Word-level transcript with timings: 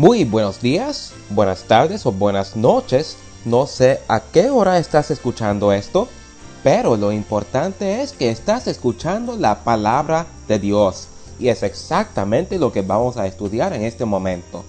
Muy 0.00 0.24
buenos 0.24 0.62
días, 0.62 1.12
buenas 1.28 1.64
tardes 1.64 2.06
o 2.06 2.12
buenas 2.12 2.56
noches. 2.56 3.18
No 3.44 3.66
sé 3.66 4.00
a 4.08 4.20
qué 4.20 4.48
hora 4.48 4.78
estás 4.78 5.10
escuchando 5.10 5.74
esto, 5.74 6.08
pero 6.64 6.96
lo 6.96 7.12
importante 7.12 8.00
es 8.00 8.12
que 8.12 8.30
estás 8.30 8.66
escuchando 8.66 9.36
la 9.36 9.62
palabra 9.62 10.24
de 10.48 10.58
Dios. 10.58 11.08
Y 11.38 11.48
es 11.48 11.62
exactamente 11.62 12.58
lo 12.58 12.72
que 12.72 12.80
vamos 12.80 13.18
a 13.18 13.26
estudiar 13.26 13.74
en 13.74 13.82
este 13.82 14.06
momento. 14.06 14.64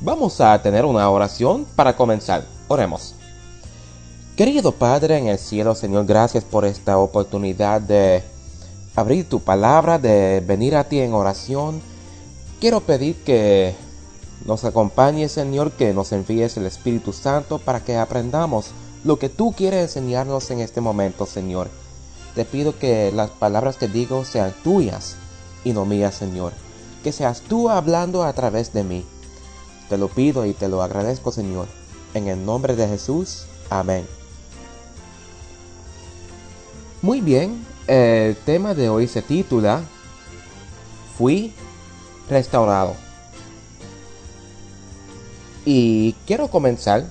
Vamos 0.00 0.40
a 0.40 0.60
tener 0.60 0.84
una 0.84 1.08
oración 1.08 1.64
para 1.76 1.94
comenzar. 1.94 2.44
Oremos. 2.66 3.14
Querido 4.34 4.72
Padre 4.72 5.18
en 5.18 5.28
el 5.28 5.38
cielo, 5.38 5.76
Señor, 5.76 6.06
gracias 6.06 6.42
por 6.42 6.64
esta 6.64 6.98
oportunidad 6.98 7.80
de 7.80 8.24
abrir 8.96 9.28
tu 9.28 9.38
palabra, 9.38 10.00
de 10.00 10.42
venir 10.44 10.74
a 10.74 10.82
ti 10.82 10.98
en 10.98 11.14
oración. 11.14 11.80
Quiero 12.58 12.80
pedir 12.80 13.22
que 13.22 13.76
nos 14.44 14.64
acompañe, 14.64 15.28
Señor, 15.28 15.72
que 15.72 15.94
nos 15.94 16.12
envíes 16.12 16.56
el 16.56 16.66
Espíritu 16.66 17.12
Santo 17.12 17.58
para 17.58 17.84
que 17.84 17.96
aprendamos 17.96 18.70
lo 19.04 19.18
que 19.18 19.28
tú 19.28 19.52
quieres 19.52 19.82
enseñarnos 19.82 20.50
en 20.50 20.60
este 20.60 20.80
momento, 20.80 21.26
Señor. 21.26 21.68
Te 22.34 22.44
pido 22.44 22.78
que 22.78 23.12
las 23.12 23.30
palabras 23.30 23.76
que 23.76 23.88
digo 23.88 24.24
sean 24.24 24.54
tuyas 24.64 25.16
y 25.64 25.72
no 25.72 25.84
mías, 25.84 26.14
Señor. 26.14 26.52
Que 27.04 27.12
seas 27.12 27.42
tú 27.42 27.68
hablando 27.68 28.24
a 28.24 28.32
través 28.32 28.72
de 28.72 28.84
mí. 28.84 29.04
Te 29.88 29.98
lo 29.98 30.08
pido 30.08 30.46
y 30.46 30.54
te 30.54 30.68
lo 30.68 30.82
agradezco, 30.82 31.30
Señor. 31.30 31.66
En 32.14 32.28
el 32.28 32.44
nombre 32.44 32.74
de 32.74 32.88
Jesús. 32.88 33.44
Amén. 33.70 34.06
Muy 37.00 37.20
bien, 37.20 37.66
el 37.86 38.36
tema 38.36 38.74
de 38.74 38.88
hoy 38.88 39.08
se 39.08 39.22
titula 39.22 39.82
Fui 41.18 41.52
restaurado. 42.30 42.94
Y 45.64 46.14
quiero 46.26 46.48
comenzar 46.48 47.04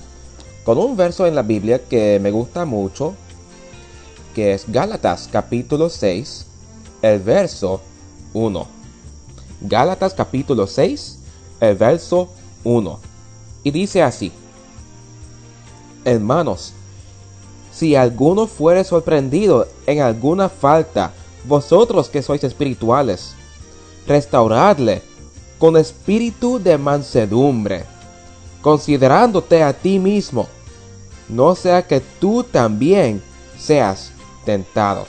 con 0.64 0.78
un 0.78 0.96
verso 0.96 1.26
en 1.26 1.34
la 1.34 1.42
Biblia 1.42 1.80
que 1.82 2.20
me 2.20 2.30
gusta 2.30 2.64
mucho, 2.64 3.14
que 4.34 4.52
es 4.52 4.64
Gálatas 4.68 5.28
capítulo 5.32 5.88
6, 5.88 6.46
el 7.00 7.20
verso 7.20 7.80
1. 8.34 8.66
Gálatas 9.62 10.12
capítulo 10.12 10.66
6, 10.66 11.18
el 11.60 11.76
verso 11.76 12.28
1. 12.64 13.00
Y 13.64 13.70
dice 13.70 14.02
así, 14.02 14.32
Hermanos, 16.04 16.74
si 17.72 17.96
alguno 17.96 18.46
fuere 18.46 18.84
sorprendido 18.84 19.66
en 19.86 20.00
alguna 20.00 20.50
falta, 20.50 21.12
vosotros 21.44 22.10
que 22.10 22.22
sois 22.22 22.44
espirituales, 22.44 23.34
restauradle 24.06 25.00
con 25.58 25.76
espíritu 25.76 26.58
de 26.58 26.76
mansedumbre 26.76 27.91
considerándote 28.62 29.62
a 29.62 29.72
ti 29.72 29.98
mismo, 29.98 30.48
no 31.28 31.54
sea 31.54 31.86
que 31.86 32.00
tú 32.00 32.44
también 32.44 33.22
seas 33.58 34.12
tentado. 34.44 35.06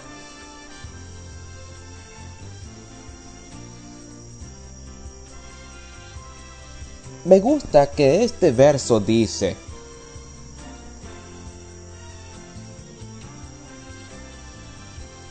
Me 7.25 7.39
gusta 7.39 7.89
que 7.89 8.23
este 8.23 8.51
verso 8.51 8.99
dice, 8.99 9.55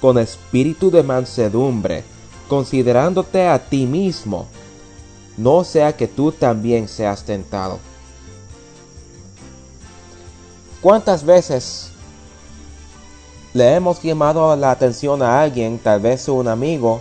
con 0.01 0.17
espíritu 0.19 0.91
de 0.91 1.03
mansedumbre, 1.03 2.03
considerándote 2.49 3.47
a 3.47 3.59
ti 3.69 3.85
mismo, 3.85 4.47
no 5.37 5.65
sea 5.65 5.95
que 5.95 6.09
tú 6.09 6.33
también 6.33 6.89
seas 6.89 7.25
tentado. 7.25 7.92
¿Cuántas 10.83 11.25
veces 11.25 11.91
le 13.55 13.77
hemos 13.77 14.03
llamado 14.03 14.57
la 14.57 14.73
atención 14.73 15.23
a 15.23 15.41
alguien, 15.41 15.79
tal 15.79 16.01
vez 16.01 16.29
un 16.29 16.49
amigo, 16.49 17.01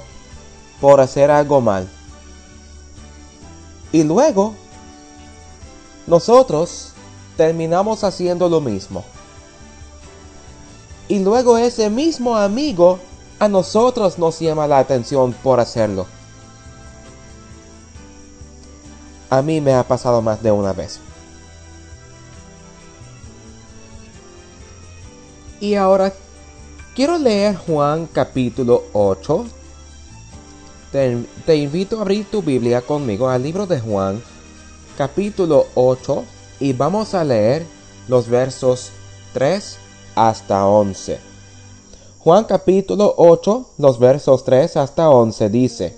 por 0.80 1.02
hacer 1.02 1.32
algo 1.32 1.62
mal? 1.62 1.90
Y 3.92 4.04
luego, 4.04 4.54
nosotros 6.06 6.92
terminamos 7.36 8.04
haciendo 8.04 8.48
lo 8.48 8.62
mismo. 8.62 9.04
Y 11.08 11.18
luego 11.20 11.58
ese 11.58 11.90
mismo 11.90 12.38
amigo 12.38 13.00
a 13.40 13.48
nosotros 13.48 14.20
nos 14.20 14.40
llama 14.40 14.68
la 14.68 14.78
atención 14.78 15.34
por 15.34 15.60
hacerlo. 15.60 16.06
A 19.32 19.42
mí 19.42 19.60
me 19.60 19.74
ha 19.74 19.84
pasado 19.88 20.22
más 20.22 20.44
de 20.44 20.52
una 20.52 20.72
vez. 20.72 21.00
Y 25.62 25.76
ahora 25.76 26.12
quiero 26.96 27.20
leer 27.20 27.56
Juan 27.56 28.10
capítulo 28.12 28.86
8. 28.94 29.46
Te, 30.92 31.56
invito 31.56 32.00
a 32.00 32.02
abrir 32.02 32.26
tu 32.26 32.42
Biblia 32.42 32.82
conmigo 32.82 33.30
al 33.30 33.44
libro 33.44 33.68
de 33.68 33.80
Juan 33.80 34.22
capítulo 34.98 35.68
8 35.76 36.24
y 36.60 36.74
vamos 36.74 37.14
a 37.14 37.24
leer 37.24 37.66
los 38.08 38.28
versos 38.28 38.90
3 39.34 39.78
hasta 40.16 40.66
11. 40.66 41.20
Juan 42.20 42.46
capítulo 42.46 43.14
8, 43.18 43.70
los 43.78 44.00
versos 44.00 44.44
3 44.44 44.78
hasta 44.78 45.12
11 45.12 45.50
dice, 45.50 45.96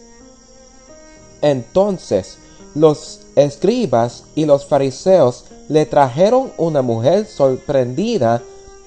Entonces 1.41 2.37
los 2.75 3.21
escribas 3.37 4.25
y 4.35 4.45
los 4.45 4.65
fariseos 4.65 5.45
le 5.69 5.85
trajeron 5.85 6.51
una 6.57 6.81
mujer 6.81 7.25
sorprendida 7.25 8.41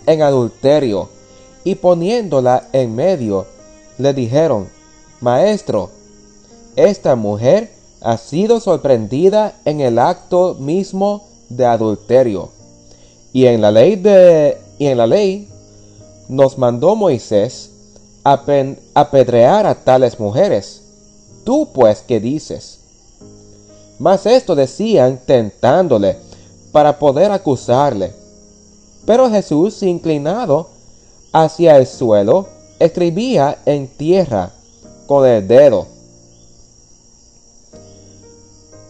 en 0.07 0.23
adulterio, 0.23 1.09
y 1.65 1.75
poniéndola 1.75 2.69
en 2.73 2.95
medio, 2.95 3.47
le 3.99 4.15
dijeron, 4.15 4.69
Maestro, 5.21 5.91
esta 6.77 7.17
mujer 7.17 7.73
ha 8.01 8.19
sido 8.19 8.61
sorprendida 8.61 9.55
en 9.65 9.81
el 9.81 9.99
acto 9.99 10.55
mismo 10.55 11.25
de 11.49 11.67
adulterio. 11.67 12.51
Y 13.33 13.47
en 13.47 13.61
la 13.61 13.71
ley 13.71 13.97
de 13.97 14.59
y 14.79 14.87
en 14.87 14.99
la 14.99 15.07
ley 15.07 15.49
nos 16.29 16.59
mandó 16.59 16.95
Moisés 16.97 17.71
apedrear 18.23 19.67
a 19.67 19.75
tales 19.75 20.19
mujeres. 20.21 20.83
Tú 21.45 21.69
pues 21.73 22.03
qué 22.07 22.21
dices? 22.21 22.81
Mas 23.99 24.27
esto 24.27 24.55
decían 24.55 25.21
tentándole 25.25 26.17
para 26.73 26.99
poder 26.99 27.31
acusarle. 27.31 28.13
Pero 29.07 29.31
Jesús, 29.31 29.83
inclinado 29.83 30.69
hacia 31.33 31.77
el 31.77 31.87
suelo, 31.87 32.49
escribía 32.81 33.59
en 33.65 33.87
tierra 33.87 34.51
con 35.07 35.27
el 35.27 35.47
dedo. 35.47 35.87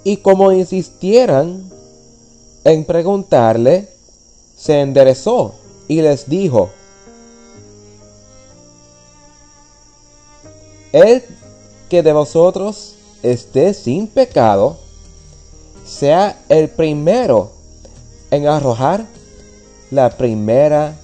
Y 0.04 0.16
como 0.18 0.52
insistieran 0.52 1.70
en 2.64 2.84
preguntarle, 2.84 3.88
se 4.56 4.80
enderezó 4.80 5.54
y 5.86 6.00
les 6.00 6.28
dijo, 6.28 6.70
El 10.92 11.22
que 11.90 12.02
de 12.02 12.12
vosotros 12.12 12.94
esté 13.22 13.74
sin 13.74 14.06
pecado, 14.06 14.78
sea 15.84 16.42
el 16.48 16.70
primero 16.70 17.50
en 18.30 18.48
arrojar 18.48 19.06
la 19.90 20.10
primera 20.10 20.96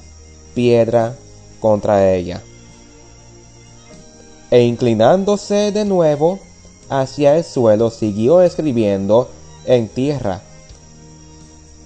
piedra 0.54 1.14
contra 1.60 2.12
ella. 2.12 2.42
E 4.50 4.62
inclinándose 4.62 5.72
de 5.72 5.84
nuevo 5.84 6.38
hacia 6.88 7.36
el 7.36 7.44
suelo, 7.44 7.90
siguió 7.90 8.42
escribiendo 8.42 9.28
en 9.64 9.88
tierra. 9.88 10.42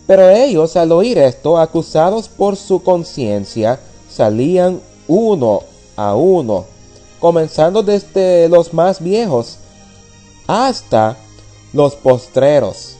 Pero 0.06 0.30
ellos 0.30 0.76
al 0.76 0.92
oír 0.92 1.18
esto, 1.18 1.58
acusados 1.58 2.28
por 2.28 2.56
su 2.56 2.82
conciencia, 2.82 3.78
salían 4.10 4.80
uno 5.08 5.62
a 5.96 6.14
uno, 6.14 6.64
comenzando 7.20 7.82
desde 7.82 8.48
los 8.48 8.72
más 8.72 9.02
viejos 9.02 9.58
hasta 10.46 11.16
los 11.72 11.94
postreros. 11.94 12.96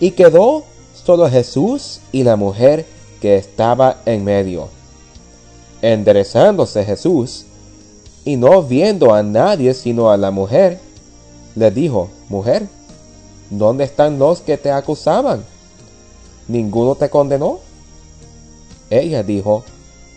Y 0.00 0.12
quedó 0.12 0.64
solo 1.06 1.30
Jesús 1.30 2.00
y 2.10 2.24
la 2.24 2.34
mujer 2.34 2.84
que 3.20 3.36
estaba 3.36 3.98
en 4.06 4.24
medio. 4.24 4.68
Enderezándose 5.80 6.84
Jesús, 6.84 7.46
y 8.24 8.34
no 8.34 8.60
viendo 8.64 9.14
a 9.14 9.22
nadie 9.22 9.72
sino 9.72 10.10
a 10.10 10.16
la 10.16 10.32
mujer, 10.32 10.80
le 11.54 11.70
dijo, 11.70 12.10
Mujer, 12.28 12.66
¿dónde 13.50 13.84
están 13.84 14.18
los 14.18 14.40
que 14.40 14.58
te 14.58 14.72
acusaban? 14.72 15.44
¿Ninguno 16.48 16.96
te 16.96 17.08
condenó? 17.08 17.60
Ella 18.90 19.22
dijo, 19.22 19.62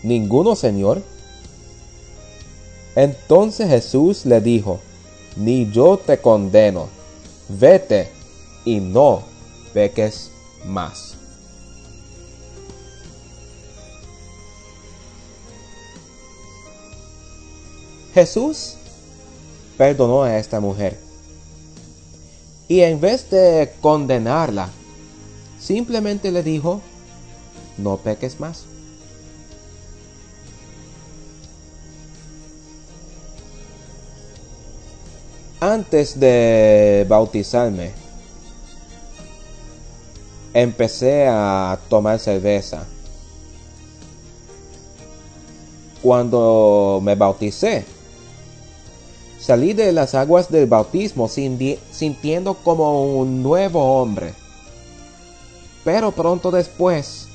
Ninguno, 0.02 0.56
Señor. 0.56 1.02
Entonces 2.96 3.68
Jesús 3.68 4.26
le 4.26 4.40
dijo, 4.40 4.80
Ni 5.36 5.70
yo 5.70 5.98
te 5.98 6.18
condeno, 6.18 6.88
vete 7.48 8.10
y 8.64 8.80
no 8.80 9.22
peques 9.72 10.32
más. 10.64 11.14
Jesús 18.14 18.74
perdonó 19.76 20.22
a 20.22 20.38
esta 20.38 20.60
mujer. 20.60 20.98
Y 22.68 22.80
en 22.80 23.00
vez 23.00 23.30
de 23.30 23.72
condenarla, 23.80 24.68
simplemente 25.58 26.30
le 26.30 26.42
dijo, 26.42 26.80
no 27.78 27.96
peques 27.96 28.38
más. 28.38 28.64
Antes 35.60 36.18
de 36.18 37.04
bautizarme, 37.08 37.99
empecé 40.54 41.26
a 41.28 41.78
tomar 41.88 42.18
cerveza. 42.18 42.84
Cuando 46.02 47.00
me 47.02 47.14
bauticé, 47.14 47.84
salí 49.38 49.74
de 49.74 49.92
las 49.92 50.14
aguas 50.14 50.50
del 50.50 50.66
bautismo 50.66 51.28
sintiendo 51.28 52.54
como 52.54 53.18
un 53.18 53.42
nuevo 53.42 54.00
hombre. 54.00 54.34
Pero 55.84 56.12
pronto 56.12 56.50
después, 56.50 57.26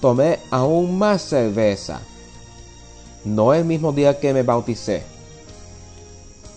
tomé 0.00 0.40
aún 0.50 0.98
más 0.98 1.22
cerveza. 1.22 2.00
No 3.24 3.54
el 3.54 3.64
mismo 3.64 3.92
día 3.92 4.18
que 4.20 4.34
me 4.34 4.42
bauticé. 4.42 5.02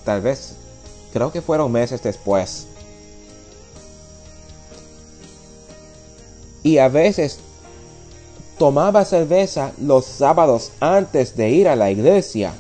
Tal 0.04 0.22
vez, 0.22 0.56
creo 1.14 1.32
que 1.32 1.42
fueron 1.42 1.72
meses 1.72 2.02
después. 2.04 2.68
Y 6.68 6.80
a 6.80 6.90
veces 6.90 7.40
tomaba 8.58 9.06
cerveza 9.06 9.72
los 9.80 10.06
sábados 10.06 10.74
antes 10.82 11.38
de 11.38 11.50
ir 11.50 11.70
a 11.70 11.78
la 11.78 11.92
iglesia. 11.92 12.54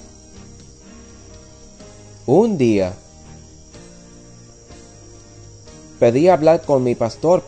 Un 2.26 2.58
día 2.58 2.94
pedí 6.00 6.30
hablar 6.30 6.62
con 6.62 6.86
mi 6.86 6.96
pastor 6.96 7.44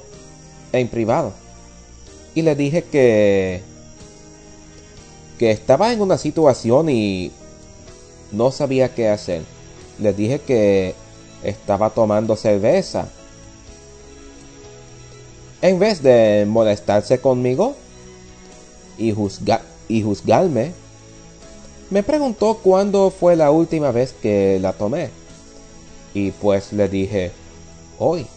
en 0.74 0.90
privado 0.90 1.32
y 2.36 2.42
le 2.42 2.56
dije 2.56 2.84
que 2.84 3.64
que 5.38 5.52
estaba 5.52 5.94
en 5.94 6.02
una 6.02 6.18
situación 6.18 6.90
y 6.90 7.32
no 8.34 8.52
sabía 8.52 8.94
qué 8.94 9.08
hacer. 9.08 9.44
Le 9.98 10.12
dije 10.12 10.42
que 10.42 10.94
estaba 11.42 11.92
tomando 11.92 12.36
cerveza 12.36 13.08
en 15.62 15.80
vez 15.80 16.02
de 16.02 16.46
molestarse 16.48 17.20
conmigo 17.20 17.76
y, 18.98 19.14
y 19.88 20.02
juzgarme, 20.04 20.74
me 21.90 22.04
preguntó 22.04 22.60
cuándo 22.62 23.10
fue 23.10 23.36
la 23.36 23.52
última 23.52 23.92
vez 23.92 24.14
que 24.14 24.60
la 24.62 24.74
tomé. 24.74 25.10
Y 26.14 26.32
pues 26.32 26.72
le 26.74 26.88
dije, 26.88 27.32
hoy, 27.98 28.28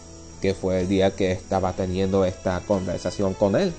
que 0.40 0.54
fue 0.54 0.80
el 0.80 0.88
día 0.88 1.14
que 1.14 1.32
estaba 1.32 1.72
teniendo 1.72 2.24
esta 2.24 2.60
conversación 2.60 3.34
con 3.34 3.56
él. 3.56 3.72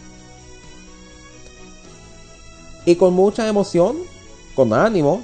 Y 2.85 2.95
con 2.95 3.13
mucha 3.13 3.47
emoción, 3.47 3.97
con 4.55 4.73
ánimo, 4.73 5.21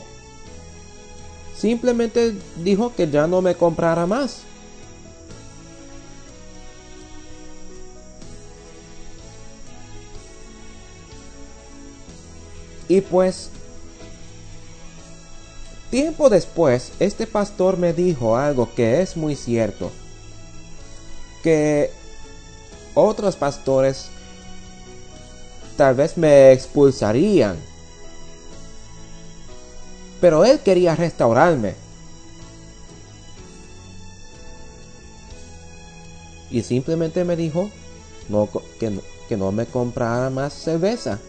simplemente 1.55 2.33
dijo 2.63 2.93
que 2.95 3.09
ya 3.09 3.27
no 3.27 3.41
me 3.41 3.55
comprara 3.55 4.05
más. 4.05 4.43
Y 12.89 13.01
pues, 13.01 13.51
tiempo 15.91 16.27
después, 16.27 16.91
este 16.99 17.27
pastor 17.27 17.77
me 17.77 17.93
dijo 17.93 18.35
algo 18.35 18.73
que 18.73 19.01
es 19.01 19.15
muy 19.15 19.35
cierto. 19.35 19.91
Que 21.43 21.91
otros 22.95 23.35
pastores 23.35 24.07
tal 25.77 25.93
vez 25.93 26.17
me 26.17 26.51
expulsarían. 26.51 27.57
Pero 30.19 30.43
él 30.43 30.59
quería 30.59 30.95
restaurarme. 30.95 31.75
Y 36.49 36.63
simplemente 36.63 37.23
me 37.23 37.35
dijo 37.35 37.69
no, 38.29 38.49
que, 38.79 38.99
que 39.29 39.37
no 39.37 39.51
me 39.51 39.67
comprara 39.67 40.31
más 40.31 40.53
cerveza 40.53 41.19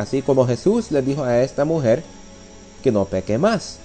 así 0.00 0.22
como 0.22 0.46
Jesús 0.46 0.90
le 0.90 1.02
dijo 1.02 1.22
a 1.22 1.42
esta 1.42 1.64
mujer 1.64 2.02
que 2.82 2.90
no 2.90 3.04
peque 3.04 3.38
más. 3.38 3.78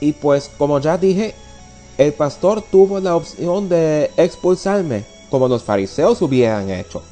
Y 0.00 0.12
pues 0.12 0.50
como 0.58 0.78
ya 0.80 0.98
dije, 0.98 1.34
el 1.96 2.12
pastor 2.12 2.62
tuvo 2.62 3.00
la 3.00 3.16
opción 3.16 3.68
de 3.68 4.10
expulsarme, 4.16 5.04
como 5.30 5.48
los 5.48 5.62
fariseos 5.62 6.20
hubieran 6.20 6.68
hecho. 6.70 7.02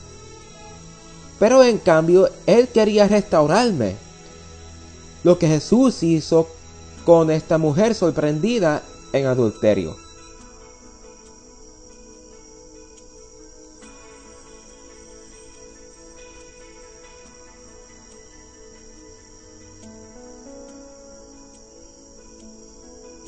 Pero 1.38 1.62
en 1.64 1.78
cambio, 1.78 2.28
él 2.46 2.68
quería 2.68 3.08
restaurarme. 3.08 3.96
Lo 5.24 5.38
que 5.38 5.48
Jesús 5.48 6.02
hizo 6.02 6.48
con 7.04 7.30
esta 7.30 7.58
mujer 7.58 7.94
sorprendida 7.94 8.82
en 9.12 9.26
adulterio. 9.26 10.01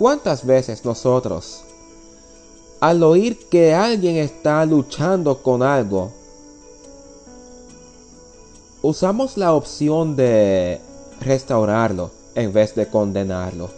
¿Cuántas 0.05 0.45
veces 0.45 0.85
nosotros, 0.85 1.65
al 2.79 3.03
oír 3.03 3.39
que 3.49 3.73
alguien 3.73 4.17
está 4.17 4.63
luchando 4.67 5.43
con 5.43 5.63
algo, 5.63 6.13
usamos 8.83 9.39
la 9.39 9.55
opción 9.55 10.15
de 10.15 10.79
restaurarlo 11.23 12.11
en 12.35 12.53
vez 12.53 12.75
de 12.75 12.87
condenarlo? 12.87 13.71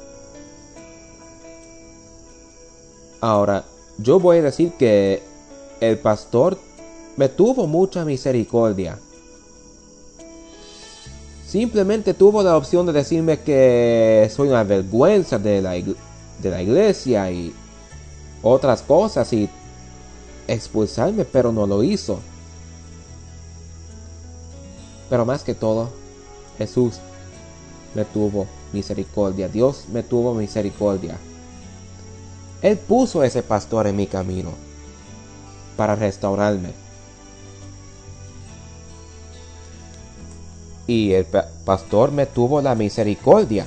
Ahora, 3.21 3.65
yo 3.97 4.19
voy 4.19 4.39
a 4.39 4.43
decir 4.43 4.73
que 4.73 5.23
el 5.79 5.97
pastor 5.97 6.59
me 7.17 7.29
tuvo 7.29 7.69
mucha 7.69 8.05
misericordia. 8.05 8.99
simplemente 11.47 12.15
tuvo 12.15 12.43
la 12.43 12.57
opción 12.57 12.85
de 12.85 12.93
decirme 12.93 13.39
que 13.39 14.29
soy 14.35 14.49
una 14.49 14.65
vergüenza 14.65 15.39
de 15.39 15.63
la, 15.63 15.77
de 16.41 16.51
la 16.51 16.63
iglesia 16.63 17.31
y 17.31 17.55
otras 18.43 18.83
cosas 18.83 19.33
y 19.33 19.49
expulsarme, 20.47 21.25
pero 21.25 21.53
no 21.53 21.67
lo 21.67 21.83
hizo. 21.83 22.21
Pero 25.09 25.25
más 25.25 25.43
que 25.43 25.55
todo, 25.55 25.91
Jesús 26.59 26.99
me 27.95 28.05
tuvo 28.05 28.47
misericordia. 28.73 29.49
Dios 29.49 29.87
me 29.93 30.03
tuvo 30.03 30.35
misericordia. 30.35 31.17
Él 32.63 32.77
puso 32.79 33.23
ese 33.23 33.43
pastor 33.43 33.87
en 33.87 33.97
mi 33.97 34.07
camino 34.07 34.51
para 35.77 35.95
restaurarme. 35.95 36.73
Y 40.87 41.13
el 41.13 41.27
pastor 41.65 42.13
me 42.13 42.27
tuvo 42.27 42.61
la 42.61 42.75
misericordia. 42.75 43.67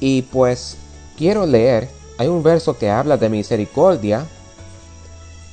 Y 0.00 0.22
pues 0.22 0.76
quiero 1.16 1.46
leer, 1.46 1.88
hay 2.18 2.28
un 2.28 2.42
verso 2.42 2.76
que 2.76 2.90
habla 2.90 3.16
de 3.16 3.28
misericordia. 3.28 4.26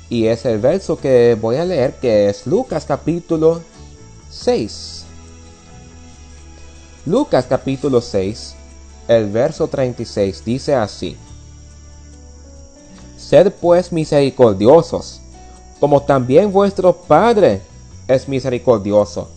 Y 0.10 0.28
es 0.28 0.46
el 0.46 0.60
verso 0.60 0.98
que 0.98 1.36
voy 1.40 1.56
a 1.56 1.66
leer 1.66 1.96
que 1.96 2.30
es 2.30 2.46
Lucas 2.46 2.86
capítulo 2.86 3.62
6. 4.30 5.06
Lucas 7.06 7.46
capítulo 7.48 8.02
6, 8.02 8.56
el 9.08 9.30
verso 9.30 9.68
36 9.68 10.44
dice 10.44 10.74
así. 10.74 11.16
Sed 13.16 13.52
pues 13.62 13.92
misericordiosos, 13.92 15.22
como 15.80 16.02
también 16.02 16.52
vuestro 16.52 16.94
Padre 16.94 17.62
es 18.08 18.28
misericordioso. 18.28 19.30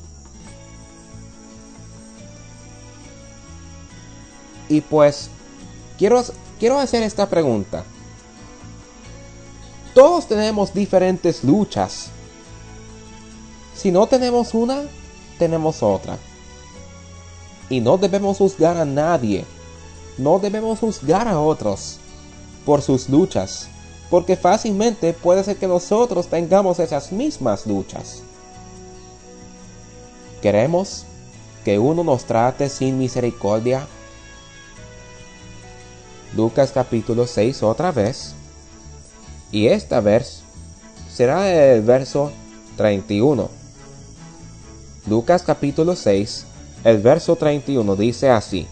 Y 4.69 4.81
pues, 4.81 5.31
quiero, 5.97 6.23
quiero 6.59 6.79
hacer 6.79 7.03
esta 7.03 7.29
pregunta. 7.29 7.85
Todos 9.95 10.27
tenemos 10.27 10.73
diferentes 10.73 11.43
luchas. 11.43 12.11
Si 13.75 13.91
no 13.91 14.07
tenemos 14.07 14.55
una, 14.55 14.83
tenemos 15.39 15.83
otra. 15.83 16.19
Y 17.71 17.81
no 17.81 17.99
debemos 17.99 18.39
juzgar 18.39 18.77
a 18.77 18.85
nadie. 18.85 19.45
No 20.17 20.39
debemos 20.39 20.81
juzgar 20.81 21.29
a 21.29 21.41
otros 21.41 21.99
por 22.65 22.83
sus 22.83 23.09
luchas. 23.09 23.69
Porque 24.11 24.37
fácilmente 24.37 25.13
puede 25.13 25.45
ser 25.45 25.57
que 25.57 25.67
nosotros 25.67 26.29
tengamos 26.29 26.79
esas 26.79 27.13
mismas 27.13 27.67
luchas. 27.67 28.23
¿Queremos 30.41 31.05
que 31.65 31.79
uno 31.79 32.05
nos 32.05 32.25
trate 32.25 32.69
sin 32.69 32.99
misericordia? 32.99 33.87
Lucas 36.35 36.73
capítulo 36.73 37.27
6 37.27 37.63
otra 37.63 37.93
vez. 37.93 38.35
Y 39.51 39.69
esta 39.69 40.01
vez 40.01 40.43
será 41.11 41.51
el 41.51 41.83
verso 41.83 42.33
31. 42.77 43.49
Lucas 45.07 45.43
capítulo 45.43 45.97
6 45.97 46.45
el 46.85 46.99
verso 46.99 47.37
31 47.37 47.97
dice 47.97 48.31
así. 48.31 48.67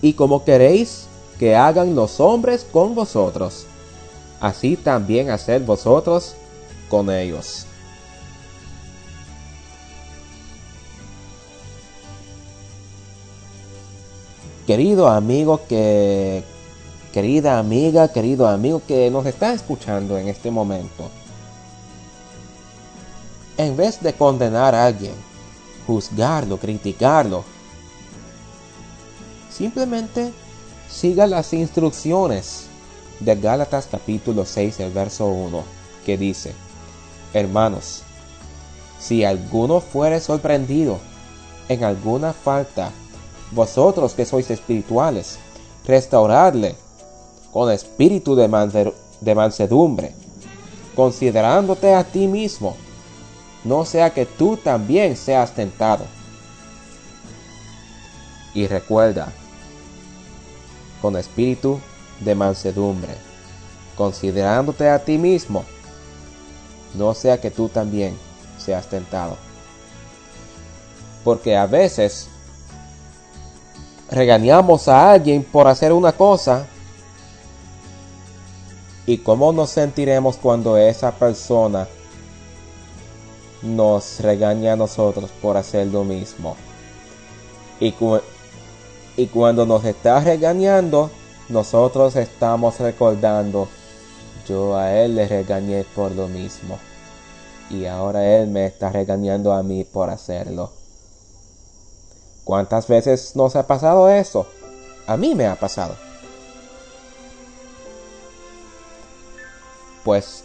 Y 0.00 0.12
como 0.12 0.44
queréis 0.44 1.06
que 1.38 1.56
hagan 1.56 1.94
los 1.94 2.20
hombres 2.20 2.64
con 2.70 2.94
vosotros, 2.94 3.66
así 4.40 4.76
también 4.76 5.30
haced 5.30 5.62
vosotros 5.62 6.34
con 6.88 7.10
ellos. 7.10 7.66
Querido 14.68 15.08
amigo 15.08 15.62
que 15.66 16.44
querida 17.10 17.58
amiga, 17.58 18.12
querido 18.12 18.46
amigo 18.46 18.82
que 18.86 19.10
nos 19.10 19.24
está 19.24 19.54
escuchando 19.54 20.18
en 20.18 20.28
este 20.28 20.50
momento. 20.50 21.08
En 23.56 23.78
vez 23.78 24.02
de 24.02 24.12
condenar 24.12 24.74
a 24.74 24.84
alguien, 24.84 25.14
juzgarlo, 25.86 26.58
criticarlo. 26.58 27.44
Simplemente 29.50 30.32
siga 30.90 31.26
las 31.26 31.54
instrucciones 31.54 32.66
de 33.20 33.36
Gálatas 33.36 33.88
capítulo 33.90 34.44
6, 34.44 34.80
el 34.80 34.92
verso 34.92 35.28
1, 35.28 35.62
que 36.04 36.18
dice, 36.18 36.52
Hermanos, 37.32 38.02
si 39.00 39.24
alguno 39.24 39.80
fuere 39.80 40.20
sorprendido 40.20 40.98
en 41.70 41.84
alguna 41.84 42.34
falta, 42.34 42.92
vosotros 43.52 44.14
que 44.14 44.24
sois 44.24 44.50
espirituales, 44.50 45.38
restauradle 45.86 46.74
con 47.52 47.70
espíritu 47.72 48.34
de, 48.36 48.92
de 49.20 49.34
mansedumbre, 49.34 50.12
considerándote 50.94 51.94
a 51.94 52.04
ti 52.04 52.26
mismo 52.26 52.76
no 53.64 53.84
sea 53.84 54.14
que 54.14 54.24
tú 54.26 54.56
también 54.56 55.16
seas 55.16 55.52
tentado. 55.52 56.04
Y 58.54 58.66
recuerda, 58.66 59.32
con 61.02 61.16
espíritu 61.16 61.80
de 62.20 62.34
mansedumbre, 62.34 63.14
considerándote 63.96 64.88
a 64.88 65.04
ti 65.04 65.18
mismo, 65.18 65.64
no 66.94 67.14
sea 67.14 67.40
que 67.40 67.50
tú 67.50 67.68
también 67.68 68.16
seas 68.58 68.86
tentado. 68.88 69.36
Porque 71.24 71.56
a 71.56 71.66
veces 71.66 72.28
regañamos 74.10 74.88
a 74.88 75.12
alguien 75.12 75.42
por 75.42 75.66
hacer 75.66 75.92
una 75.92 76.12
cosa 76.12 76.66
y 79.06 79.18
cómo 79.18 79.52
nos 79.52 79.70
sentiremos 79.70 80.36
cuando 80.36 80.76
esa 80.76 81.12
persona 81.12 81.88
nos 83.62 84.20
regaña 84.20 84.74
a 84.74 84.76
nosotros 84.76 85.30
por 85.42 85.56
hacer 85.56 85.86
lo 85.88 86.04
mismo. 86.04 86.56
Y, 87.80 87.94
y 89.16 89.26
cuando 89.26 89.66
nos 89.66 89.84
está 89.84 90.20
regañando, 90.20 91.10
nosotros 91.48 92.16
estamos 92.16 92.78
recordando, 92.80 93.68
yo 94.46 94.76
a 94.76 94.92
él 94.94 95.16
le 95.16 95.26
regañé 95.26 95.84
por 95.94 96.12
lo 96.12 96.28
mismo. 96.28 96.78
Y 97.70 97.86
ahora 97.86 98.26
él 98.36 98.48
me 98.48 98.66
está 98.66 98.90
regañando 98.90 99.52
a 99.52 99.62
mí 99.62 99.84
por 99.84 100.10
hacerlo. 100.10 100.77
¿Cuántas 102.48 102.88
veces 102.88 103.36
nos 103.36 103.56
ha 103.56 103.66
pasado 103.66 104.08
eso? 104.08 104.46
A 105.06 105.18
mí 105.18 105.34
me 105.34 105.46
ha 105.46 105.54
pasado. 105.54 105.94
Pues 110.02 110.44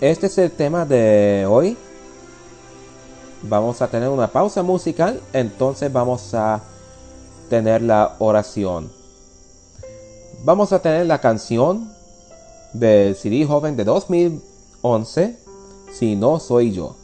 este 0.00 0.26
es 0.26 0.36
el 0.38 0.50
tema 0.50 0.84
de 0.84 1.46
hoy 1.48 1.76
vamos 3.42 3.80
a 3.82 3.86
tener 3.86 4.08
una 4.08 4.26
pausa 4.26 4.64
musical, 4.64 5.20
entonces 5.32 5.92
vamos 5.92 6.34
a 6.34 6.60
tener 7.48 7.82
la 7.82 8.16
oración. 8.18 8.90
Vamos 10.42 10.72
a 10.72 10.82
tener 10.82 11.06
la 11.06 11.20
canción 11.20 11.88
del 12.72 13.14
CD 13.14 13.46
joven 13.46 13.76
de 13.76 13.84
2011, 13.84 15.38
Si 15.92 16.16
no 16.16 16.40
soy 16.40 16.72
yo. 16.72 16.96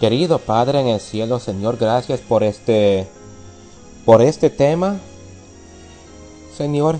Querido 0.00 0.38
Padre 0.38 0.80
en 0.80 0.86
el 0.86 0.98
cielo, 0.98 1.38
Señor, 1.38 1.76
gracias 1.76 2.20
por 2.20 2.42
este 2.42 3.06
por 4.06 4.22
este 4.22 4.48
tema. 4.48 4.98
Señor, 6.56 6.96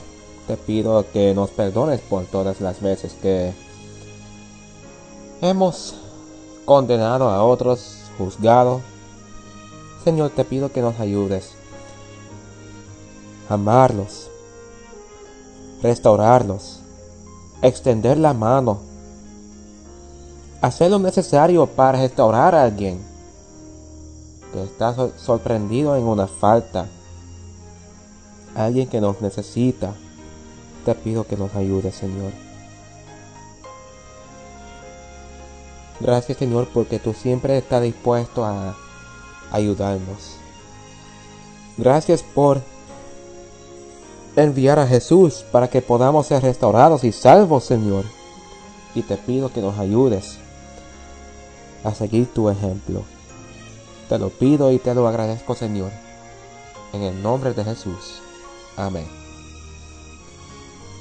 te 0.46 0.58
pido 0.58 1.06
que 1.10 1.32
nos 1.34 1.48
perdones 1.48 2.02
por 2.02 2.26
todas 2.26 2.60
las 2.60 2.82
veces 2.82 3.14
que 3.22 3.54
hemos 5.40 5.94
condenado 6.66 7.30
a 7.30 7.42
otros, 7.42 8.02
juzgado. 8.18 8.82
Señor, 10.04 10.28
te 10.32 10.44
pido 10.44 10.70
que 10.70 10.82
nos 10.82 11.00
ayudes 11.00 11.52
a 13.48 13.54
amarlos, 13.54 14.28
restaurarlos, 15.82 16.80
extender 17.62 18.18
la 18.18 18.34
mano 18.34 18.89
hacer 20.60 20.90
lo 20.90 20.98
necesario 20.98 21.66
para 21.66 21.98
restaurar 21.98 22.54
a 22.54 22.64
alguien 22.64 23.00
que 24.52 24.62
está 24.62 24.94
sor- 24.94 25.12
sorprendido 25.16 25.96
en 25.96 26.04
una 26.04 26.26
falta, 26.26 26.86
alguien 28.54 28.88
que 28.88 29.00
nos 29.00 29.20
necesita. 29.20 29.94
Te 30.84 30.94
pido 30.94 31.24
que 31.24 31.36
nos 31.36 31.54
ayudes, 31.54 31.94
Señor. 31.94 32.32
Gracias, 36.00 36.38
Señor, 36.38 36.68
porque 36.72 36.98
tú 36.98 37.12
siempre 37.12 37.58
estás 37.58 37.82
dispuesto 37.82 38.44
a 38.44 38.74
ayudarnos. 39.52 40.36
Gracias 41.76 42.22
por 42.22 42.62
enviar 44.36 44.78
a 44.78 44.86
Jesús 44.86 45.44
para 45.52 45.68
que 45.68 45.82
podamos 45.82 46.26
ser 46.26 46.42
restaurados 46.42 47.04
y 47.04 47.12
salvos, 47.12 47.64
Señor. 47.64 48.04
Y 48.94 49.02
te 49.02 49.16
pido 49.18 49.52
que 49.52 49.60
nos 49.60 49.78
ayudes 49.78 50.38
a 51.84 51.94
seguir 51.94 52.26
tu 52.32 52.48
ejemplo. 52.48 53.02
Te 54.08 54.18
lo 54.18 54.30
pido 54.30 54.72
y 54.72 54.78
te 54.78 54.94
lo 54.94 55.06
agradezco, 55.06 55.54
Señor. 55.54 55.90
En 56.92 57.02
el 57.02 57.22
nombre 57.22 57.52
de 57.52 57.64
Jesús. 57.64 58.20
Amén. 58.76 59.06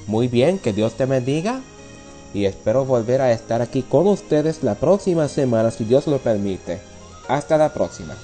Muy 0.08 0.28
bien, 0.28 0.60
que 0.60 0.74
Dios 0.74 0.94
te 0.94 1.06
bendiga. 1.06 1.62
Y 2.34 2.46
espero 2.46 2.86
volver 2.86 3.22
a 3.22 3.32
estar 3.32 3.62
aquí 3.62 3.82
con 3.82 4.08
ustedes 4.08 4.63
la 4.63 4.76
próxima 4.76 5.28
semana, 5.28 5.72
si 5.72 5.86
Dios 5.86 6.06
lo 6.06 6.20
permite. 6.20 6.80
Hasta 7.28 7.58
la 7.58 7.74
próxima. 7.74 8.15